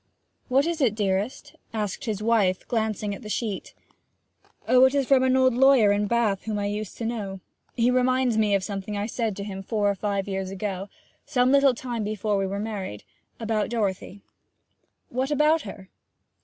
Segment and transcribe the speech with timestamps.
[0.49, 3.75] 'What is it, dearest?' asked his wife, glancing at the sheet.
[4.67, 7.39] 'Oh, it is from an old lawyer at Bath whom I used to know.
[7.75, 10.89] He reminds me of something I said to him four or five years ago
[11.27, 13.03] some little time before we were married
[13.39, 14.23] about Dorothy.'
[15.09, 15.87] 'What about her?'